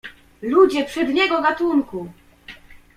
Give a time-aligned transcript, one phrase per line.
[0.41, 2.09] "Ludzie przedniego gatunku!"